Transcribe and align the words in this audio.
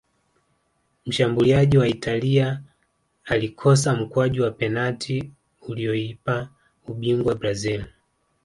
mshabuliaji 1.05 1.77
wa 1.77 1.87
italia 1.87 2.63
alikosa 3.25 3.95
mkwaju 3.95 4.43
wa 4.43 4.51
penati 4.51 5.31
ulioipa 5.61 6.49
ubingwa 6.87 7.35
brazil 7.35 7.85